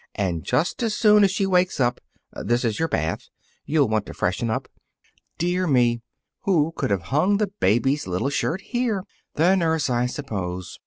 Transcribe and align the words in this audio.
And 0.15 0.43
just 0.43 0.81
as 0.81 0.95
soon 0.95 1.23
as 1.23 1.29
she 1.29 1.45
wakes 1.45 1.79
up 1.79 2.01
this 2.33 2.65
is 2.65 2.79
your 2.79 2.87
bath 2.87 3.29
you'll 3.67 3.87
want 3.87 4.07
to 4.07 4.15
freshen 4.15 4.49
up. 4.49 4.67
Dear 5.37 5.67
me; 5.67 6.01
who 6.39 6.71
could 6.75 6.89
have 6.89 7.09
hung 7.13 7.37
the 7.37 7.51
baby's 7.59 8.07
little 8.07 8.31
shirt 8.31 8.61
here? 8.61 9.03
The 9.35 9.53
nurse, 9.55 9.91
I 9.91 10.07
suppose. 10.07 10.79